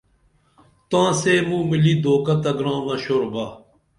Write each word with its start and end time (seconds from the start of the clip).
تاں 0.89 1.09
سے 1.21 1.33
موں 1.47 1.63
ملی 1.69 1.93
دوکہ 2.03 2.35
تہ 2.43 2.51
گرامہ 2.57 2.95
شور 3.03 3.23
با 3.33 3.45